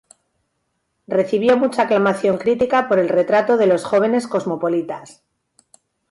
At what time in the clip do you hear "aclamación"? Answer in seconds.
1.83-2.39